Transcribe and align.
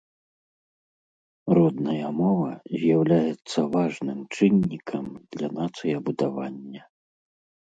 Родная 1.57 2.09
мова 2.21 2.51
з'яўляецца 2.79 3.59
важным 3.77 4.19
чыннікам 4.39 5.05
для 5.37 5.47
нацыябудавання. 5.61 6.81